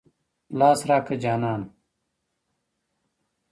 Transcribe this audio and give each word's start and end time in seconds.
لاس 0.59 0.79
راکه 0.89 1.15
جانانه. 1.23 1.67